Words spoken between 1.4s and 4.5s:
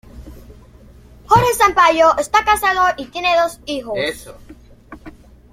Sampaio está casado y tiene dos hijos.